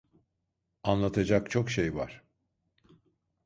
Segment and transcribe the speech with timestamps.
[0.83, 2.23] Anlatacak çok şey var.